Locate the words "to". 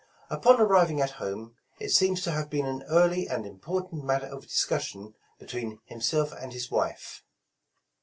2.23-2.31